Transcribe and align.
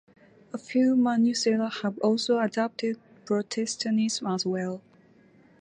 A 0.51 0.57
few 0.57 0.95
Manusela 0.95 1.71
have 1.83 1.99
also 1.99 2.39
adopted 2.39 2.99
Protestanism 3.25 4.25
as 4.25 4.47
well. 4.47 4.81